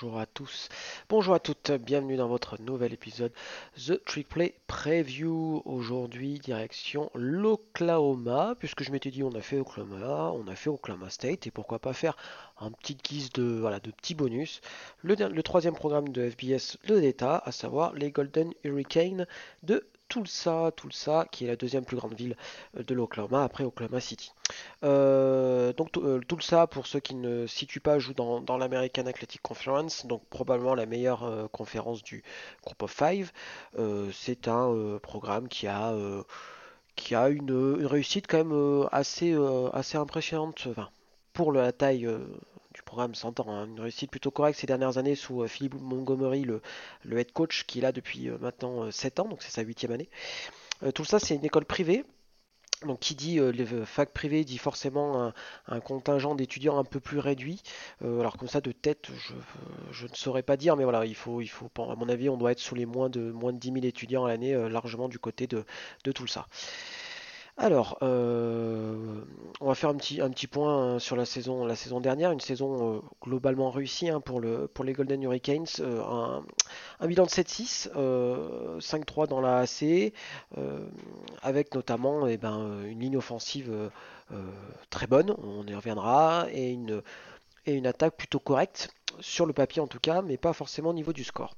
[0.00, 0.68] Bonjour à tous,
[1.10, 3.32] bonjour à toutes, bienvenue dans votre nouvel épisode
[3.76, 5.60] The Trick Play Preview.
[5.66, 11.10] Aujourd'hui, direction l'Oklahoma, puisque je m'étais dit on a fait Oklahoma, on a fait Oklahoma
[11.10, 12.16] State, et pourquoi pas faire
[12.60, 13.78] un petit guise de, voilà,
[14.16, 14.62] bonus.
[15.02, 19.26] Le, le troisième programme de FBS, le d'État, à savoir les Golden Hurricanes
[19.64, 22.36] de Tulsa, Tulsa, qui est la deuxième plus grande ville
[22.76, 24.32] euh, de l'Oklahoma après Oklahoma City.
[24.82, 30.06] Euh, donc euh, Tulsa, pour ceux qui ne situent pas, joue dans, l'American Athletic Conference,
[30.06, 32.22] donc probablement la meilleure conférence du
[32.64, 33.32] Group of Five.
[34.12, 35.94] C'est un programme qui a
[36.96, 39.34] qui a une, réussite quand même assez,
[39.72, 40.68] assez impressionnante
[41.32, 42.08] pour la taille
[42.74, 43.66] du programme s'entend, hein.
[43.66, 46.62] une réussite plutôt correcte ces dernières années sous euh, Philippe Montgomery, le,
[47.18, 49.92] head coach qui est là depuis euh, maintenant 7 euh, ans, donc c'est sa huitième
[49.92, 50.08] année.
[50.94, 52.04] tout ça, c'est une école privée.
[52.86, 55.34] Donc qui dit les facs privées dit forcément
[55.66, 57.60] un, contingent d'étudiants un peu plus réduit.
[58.00, 59.08] alors comme ça de tête,
[59.90, 62.38] je, ne saurais pas dire, mais voilà, il faut, il faut, à mon avis, on
[62.38, 65.18] doit être sous les moins de moins de 10 000 étudiants à l'année, largement du
[65.18, 65.66] côté de,
[66.04, 66.46] de tout ça.
[67.62, 69.22] Alors, euh,
[69.60, 72.96] on va faire un petit, point hein, sur la saison, la saison dernière, une saison
[72.96, 77.90] euh, globalement réussie hein, pour, le, pour les Golden Hurricanes, euh, un, bilan de 7-6,
[78.80, 80.14] 5-3 dans la AC,
[81.42, 83.90] avec notamment eh ben, une ligne offensive
[84.88, 86.72] très bonne, on y reviendra, et
[87.66, 88.88] une attaque plutôt correcte,
[89.20, 91.54] sur le papier en tout cas, mais pas forcément au niveau du score.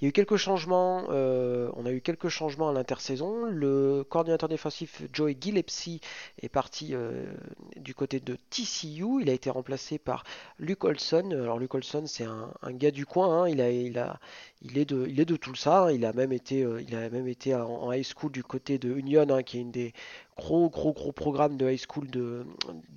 [0.00, 3.44] Il y a eu quelques changements, euh, on a eu quelques changements à l'intersaison.
[3.44, 6.00] Le coordinateur défensif Joey Gillespie
[6.42, 7.32] est parti euh,
[7.76, 9.20] du côté de TCU.
[9.20, 10.24] Il a été remplacé par
[10.58, 11.30] Luke Olson.
[11.30, 13.44] Alors Luke Olson, c'est un, gars du coin.
[13.44, 13.48] Hein.
[13.48, 15.92] Il, est de, tout ça.
[15.92, 19.60] Il a même été, euh, en, high school du côté de Union, hein, qui est
[19.60, 19.92] une des
[20.36, 22.44] gros gros gros programmes de high school de,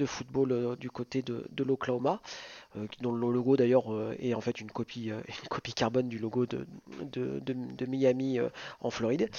[0.06, 2.22] football du côté de, de l'Oklahoma.
[3.02, 3.85] Dont le logo d'ailleurs
[4.19, 5.09] est en fait une copie,
[5.44, 6.66] une copie carbone du logo de,
[7.02, 8.40] de, Miami
[8.81, 9.30] en Floride.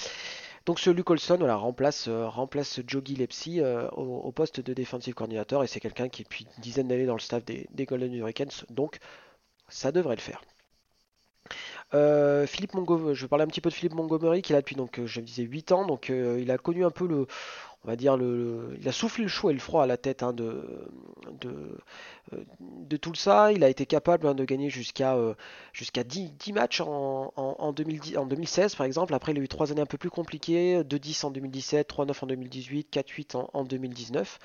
[0.65, 3.61] Donc ce Luke Olson voilà, remplace, remplace Joe Gillespie
[3.93, 7.15] au, poste de defensive coordinator et c'est quelqu'un qui est depuis une dizaine d'années dans
[7.15, 8.99] le staff des, Golden Hurricanes, donc
[9.67, 10.41] ça devrait le faire.
[12.47, 14.75] Philippe Montgomery, je vais parler un petit peu de Philippe Montgomery qui est là depuis
[14.75, 17.25] donc je me disais 8 ans, donc il a connu un peu le,
[17.85, 20.21] on va dire le, il a soufflé le chaud et le froid à la tête
[20.21, 20.89] hein, de,
[21.39, 23.51] de, tout ça.
[23.53, 25.33] Il a été capable hein, de gagner jusqu'à euh,
[25.71, 29.13] jusqu'à 10, 10, matchs en, en, 2010, en 2016 par exemple.
[29.13, 32.27] Après, il a eu trois années un peu plus compliquées 2-10 en 2017, 3-9 en
[32.27, 34.39] 2018, 4-8 en, en 2019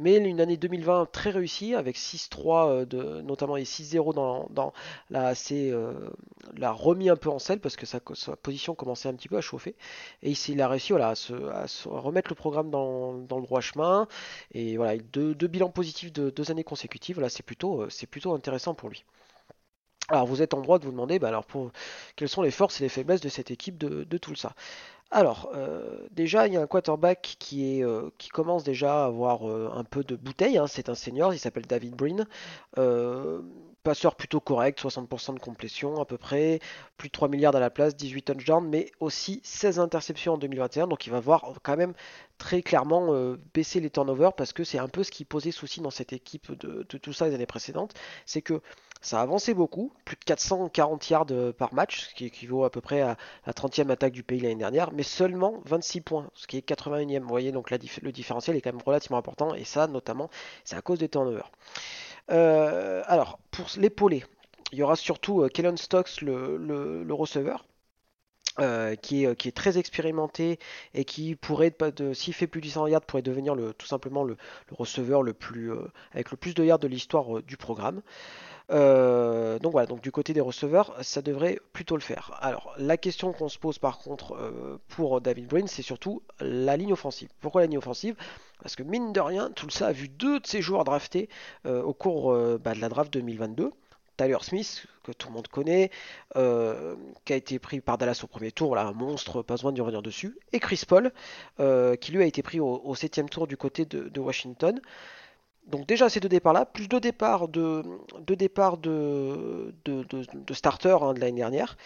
[0.00, 4.72] mais une année 2020 très réussie avec 6-3 euh, notamment et 6-0 dans, dans
[5.10, 5.92] la assez euh,
[6.56, 9.40] l'a remis un peu en selle parce que sa, position commençait un petit peu à
[9.40, 9.76] chauffer
[10.22, 14.06] et il a réussi voilà, à, se, remettre le programme dans, le droit chemin
[14.52, 18.32] et voilà deux, bilans positifs de deux années consécutives voilà c'est plutôt euh, c'est plutôt
[18.34, 19.04] intéressant pour lui.
[20.08, 21.46] Alors vous êtes en droit de vous demander bah alors
[22.16, 24.54] quelles sont les forces et les faiblesses de cette équipe de, tout ça.
[25.10, 29.06] Alors, euh, déjà, il y a un quarterback qui, est, euh, qui commence déjà à
[29.06, 30.58] avoir un peu de bouteille.
[30.58, 30.66] Hein.
[30.66, 32.26] c'est un senior, il s'appelle David Breen.
[33.88, 36.60] Passeur plutôt correct, 60% de complétion à peu près,
[36.98, 40.88] plus de 3 milliards à la place, 18 touchdowns, mais aussi 16 interceptions en 2021.
[40.88, 41.94] Donc il va voir quand même
[42.36, 43.12] très clairement
[43.54, 46.52] baisser les turnovers parce que c'est un peu ce qui posait souci dans cette équipe
[46.52, 47.94] de, tout ça les années précédentes.
[48.26, 48.60] C'est que
[49.00, 52.70] ça a avancé beaucoup, plus de 440 yards euh, par match, ce qui équivaut à
[52.70, 53.16] peu près à
[53.46, 57.20] la 30e attaque du pays l'année dernière, mais seulement 26 points, ce qui est 81e.
[57.20, 60.30] Vous voyez, donc le différentiel est quand même relativement important, et ça, notamment,
[60.64, 61.50] c'est à cause des turnovers.
[62.30, 64.24] Euh, alors, pour l'épauler,
[64.70, 67.66] il y aura surtout euh, Kellen Stokes, le, receveur.
[69.02, 70.58] qui, est, très expérimenté
[70.94, 71.74] et qui pourrait,
[72.12, 74.36] s'il fait plus de 100 yards, pourrait devenir tout simplement le,
[74.70, 75.22] receveur
[76.12, 78.00] avec le plus de yards de l'histoire du programme.
[78.70, 82.38] Euh, donc voilà, du côté des receveurs, ça devrait plutôt le faire.
[82.40, 86.76] Alors la question qu'on se pose par contre euh, pour David Green, c'est surtout la
[86.76, 87.30] ligne offensive.
[87.40, 88.14] Pourquoi la ligne offensive?
[88.62, 91.28] Parce que mine de rien, tout ça a vu deux de ses joueurs draftés
[91.66, 93.72] euh, au cours bah, de la draft 2022.
[94.16, 95.92] Tyler Smith, que tout le monde connaît,
[96.34, 99.80] qui a été pris par Dallas au premier tour, voilà, un monstre, pas besoin de
[99.80, 101.12] revenir dessus, et Chris Paul,
[102.00, 104.80] qui lui a été pris au, septième tour du côté de Washington.
[105.68, 107.82] Donc déjà ces deux départs-là, plus deux départs de,
[108.20, 111.76] deux départs de, de, de, starter hein, de l'année dernière.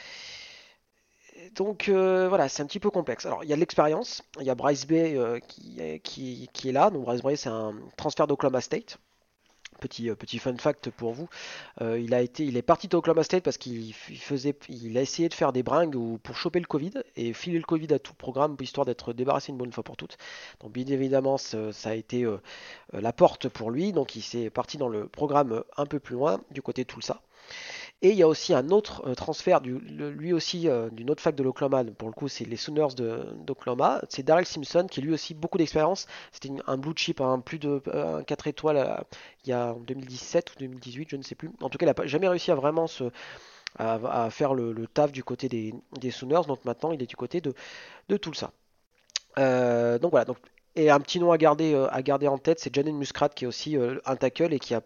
[1.54, 3.26] Donc voilà, c'est un petit peu complexe.
[3.26, 5.40] Alors il y a de l'expérience, il y a Bryce Bay
[6.02, 6.90] qui, qui, est là.
[6.90, 8.98] Donc Bryce Bay c'est un transfert d'Oklahoma State.
[9.80, 11.28] Petit, euh, petit fun fact pour vous.
[11.80, 15.28] Euh, il, a été, il est parti d'Oklahoma State parce qu'il faisait, il a essayé
[15.28, 18.18] de faire des bringues pour choper le Covid et filer le Covid à tout le
[18.18, 20.18] programme histoire d'être débarrassé une bonne fois pour toutes.
[20.60, 22.38] Donc bien évidemment, ça, a été euh,
[22.92, 23.92] la porte pour lui.
[23.92, 27.20] Donc il s'est parti dans le programme un peu plus loin du côté de Tulsa.
[28.04, 31.22] Et il y a aussi un autre euh, transfert, du, lui aussi euh, d'une autre
[31.22, 35.12] fac de l'Oklahoma, pour le coup c'est les Sooners d'Oklahoma, c'est Daryl Simpson qui lui
[35.12, 37.81] aussi beaucoup d'expérience, c'était un blue chip, un plus de
[38.26, 38.96] 4 étoiles euh,
[39.44, 41.52] il y a en 2017 ou 2018, je ne sais plus.
[41.60, 43.04] En tout cas il n'a jamais réussi à vraiment se,
[43.78, 47.55] à, faire le, taf du côté des, Sooners, donc maintenant il est du côté de,
[48.16, 48.50] tout ça.
[49.37, 50.26] donc voilà,
[50.75, 53.46] et un petit nom à garder, à garder en tête, c'est Janet Muscat qui est
[53.46, 54.82] aussi un tackle et qui a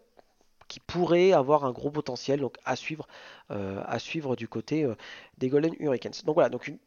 [0.68, 3.06] qui pourrait avoir un gros potentiel donc à suivre,
[3.50, 4.94] euh, à suivre du côté euh,
[5.38, 6.12] des Golden Hurricanes.
[6.24, 6.78] Donc voilà, donc une,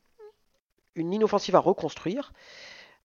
[0.95, 2.33] une ligne offensive à reconstruire.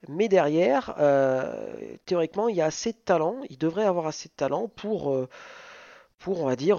[0.09, 3.41] Mais derrière, euh, théoriquement, il y a assez de talent.
[3.49, 5.17] Il devrait avoir assez de talent pour,
[6.19, 6.79] pour on va dire,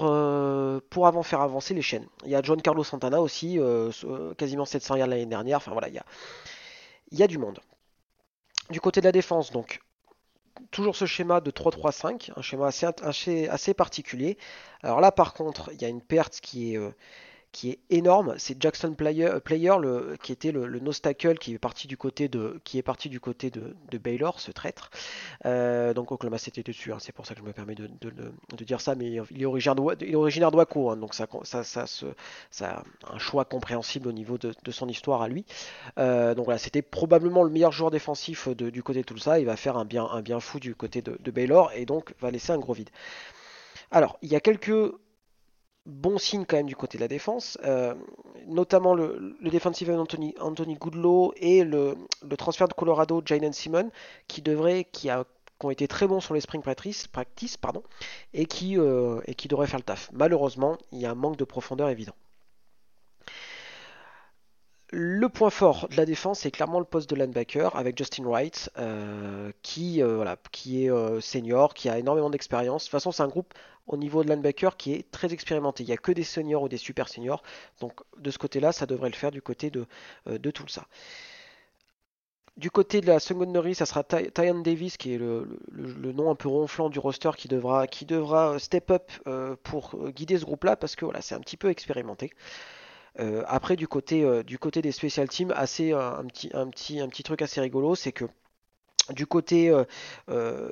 [0.92, 2.06] pour avant faire avancer les chaînes.
[2.24, 3.60] Il y a John Carlos Santana aussi,
[4.38, 5.58] quasiment 700 yards l'année dernière.
[5.58, 6.06] Enfin voilà, il y a,
[7.10, 7.60] il y a du monde.
[8.70, 9.80] Du côté de la défense, donc
[10.72, 14.38] toujours ce schéma de 3-3-5, un schéma assez, assez, particulier.
[14.84, 16.92] Alors là, par contre, il y a une perte qui est, euh,
[17.56, 18.36] qui est énorme.
[18.38, 19.30] C'est Jackson Player,
[19.80, 23.22] le, qui était le, le qui est parti du côté de, qui est parti du
[23.22, 24.90] côté de, Baylor, ce traître.
[25.46, 28.82] Euh, donc Oklahoma c'était dessus, hein, c'est pour ça que je me permets de, dire
[28.82, 31.28] ça, mais il est originaire, de hein, donc ça,
[31.64, 35.46] ça, un choix compréhensible au niveau de, son histoire à lui.
[35.98, 39.40] Euh, donc voilà, c'était probablement le meilleur joueur défensif du côté de tout ça.
[39.40, 42.60] Il va faire un bien, fou du côté de Baylor et donc va laisser un
[42.60, 42.90] gros vide.
[43.92, 44.92] Alors, il y a quelques
[45.86, 47.94] bon signe quand même du côté de la défense, euh,
[48.48, 50.00] notamment le, le
[50.40, 51.96] Anthony, Goodlow et le,
[52.38, 53.92] transfert de Colorado Jalen Simon
[54.28, 55.10] qui devrait, qui
[55.64, 57.08] ont été très bons sur les spring practice,
[58.34, 60.10] et qui, euh, et qui devraient faire le taf.
[60.14, 62.16] Malheureusement, il y a un manque de profondeur évident.
[64.92, 68.70] Le point fort de la défense, c'est clairement le poste de linebacker avec Justin Wright,
[68.78, 72.84] euh, qui, euh, qui est euh, senior, qui a énormément d'expérience.
[72.84, 73.54] De toute façon, c'est un groupe
[73.88, 75.84] au niveau de linebacker qui est très expérimenté.
[75.84, 77.42] Il n'y a que des seniors ou des super seniors.
[77.80, 79.88] Donc, de ce côté-là, ça devrait le faire du côté de,
[80.28, 80.86] de tout ça.
[82.58, 85.60] Du côté de la secondary, ça sera Tyan Davis, qui est le,
[86.14, 89.12] nom un peu ronflant du roster, qui devra, qui devra step up
[89.64, 92.32] pour guider ce groupe-là, parce que voilà, c'est un petit peu expérimenté.
[93.20, 96.68] Euh, après, du côté, euh, du côté des special teams, assez, euh, un, petit, un,
[96.70, 98.26] petit, un petit truc assez rigolo, c'est que
[99.12, 99.72] du côté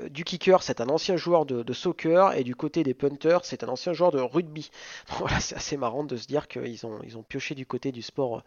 [0.09, 3.67] du kicker, c'est un ancien joueur de, soccer, et du côté des punters, c'est un
[3.67, 4.71] ancien joueur de rugby.
[5.19, 8.01] voilà, c'est assez marrant de se dire qu'ils ont, ils ont pioché du côté du
[8.01, 8.43] sport,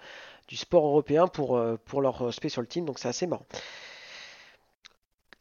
[0.49, 3.47] du sport européen pour, pour leur special team, donc c'est assez marrant.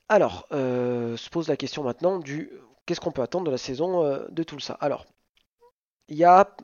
[0.10, 2.52] Alors, se pose la question maintenant du
[2.86, 4.78] qu'est-ce qu'on peut attendre de la saison de tout ça?
[4.80, 5.08] Alors,
[6.08, 6.56] il y a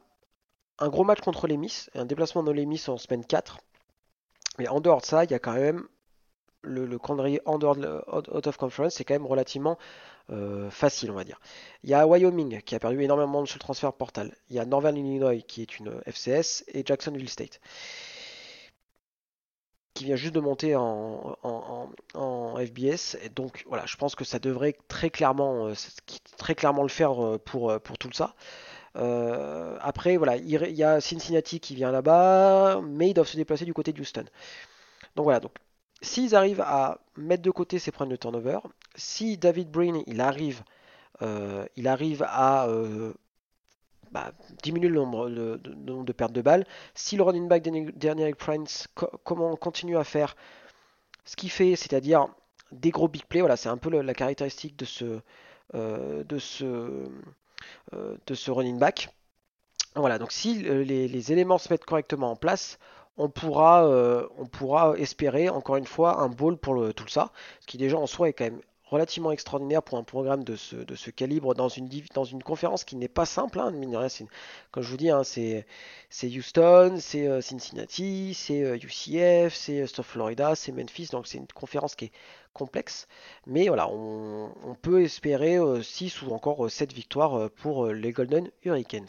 [0.81, 3.59] un gros match contre les Miss, un déplacement dans les Miss en semaine 4.
[4.57, 5.87] Mais en dehors de ça, il y a quand même
[6.63, 9.77] le, le calendrier en dehors de out of conference, c'est quand même relativement
[10.31, 11.39] euh, facile, on va dire.
[11.83, 14.35] Il y a Wyoming qui a perdu énormément sur le transfert portal.
[14.49, 17.59] Il y a Northern Illinois qui est une FCS et Jacksonville State
[19.93, 21.35] qui vient juste de monter en,
[22.55, 23.17] FBS.
[23.21, 25.73] Et donc voilà, je pense que ça devrait très clairement, euh,
[26.37, 28.35] très clairement le faire euh, pour, pour tout ça.
[28.97, 33.65] Euh, après, voilà, il y a Cincinnati qui vient là-bas, mais ils doivent se déplacer
[33.65, 34.25] du côté de Houston.
[35.15, 35.53] Donc voilà, donc
[36.01, 38.59] s'ils arrivent à mettre de côté ces problèmes de turnover,
[38.95, 40.63] si David Breen il arrive,
[41.21, 43.13] euh, il arrive à euh,
[44.11, 44.31] bah,
[44.63, 48.87] diminuer le nombre de, pertes de balles, si le running back Daniel Prince
[49.23, 50.35] comment continue à faire
[51.25, 52.27] ce qu'il fait, c'est-à-dire
[52.71, 55.19] des gros big plays, voilà, c'est un peu la caractéristique de ce,
[55.73, 57.05] de ce
[57.93, 59.09] de ce running back.
[59.95, 62.79] Voilà, donc si euh, les, éléments se mettent correctement en place,
[63.17, 67.67] on pourra, euh, on pourra espérer encore une fois un ball pour tout ça, ce
[67.67, 71.55] qui déjà en soi est quand même relativement extraordinaire pour un programme de ce, calibre
[71.55, 71.89] dans une,
[72.43, 73.59] conférence qui n'est pas simple.
[73.59, 73.71] Hein,
[74.71, 75.65] comme je vous dis, hein, c'est
[76.23, 82.05] Houston, c'est Cincinnati, c'est UCF, c'est South Florida, c'est Memphis, donc c'est une conférence qui
[82.05, 82.11] est
[82.53, 83.07] complexe.
[83.45, 88.11] Mais voilà, on, peut espérer 6 euh, ou encore 7 euh, victoires euh, pour les
[88.11, 89.07] Golden Hurricanes.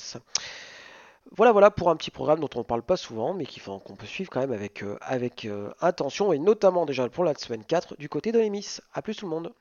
[1.36, 4.06] Voilà, voilà pour un petit programme dont on ne parle pas souvent, mais qu'on peut
[4.06, 5.48] suivre quand même avec, avec
[5.80, 8.80] attention, et notamment déjà pour la semaine 4 du côté de l'Emis.
[8.92, 9.52] A plus tout le monde